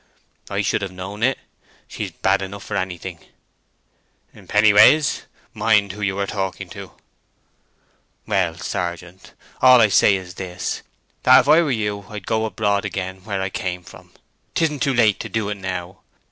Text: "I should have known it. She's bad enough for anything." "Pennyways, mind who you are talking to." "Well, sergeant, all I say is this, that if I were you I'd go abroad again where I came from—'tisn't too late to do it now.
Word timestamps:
"I 0.49 0.63
should 0.63 0.81
have 0.81 0.91
known 0.91 1.21
it. 1.21 1.37
She's 1.87 2.09
bad 2.09 2.41
enough 2.41 2.63
for 2.63 2.75
anything." 2.75 3.19
"Pennyways, 4.35 5.27
mind 5.53 5.91
who 5.91 6.01
you 6.01 6.17
are 6.17 6.25
talking 6.25 6.69
to." 6.69 6.93
"Well, 8.25 8.55
sergeant, 8.57 9.33
all 9.61 9.79
I 9.79 9.89
say 9.89 10.15
is 10.15 10.33
this, 10.33 10.81
that 11.21 11.41
if 11.41 11.47
I 11.47 11.61
were 11.61 11.69
you 11.69 12.07
I'd 12.09 12.25
go 12.25 12.45
abroad 12.45 12.83
again 12.83 13.23
where 13.25 13.43
I 13.43 13.51
came 13.51 13.83
from—'tisn't 13.83 14.81
too 14.81 14.95
late 14.95 15.19
to 15.19 15.29
do 15.29 15.49
it 15.49 15.57
now. 15.57 15.99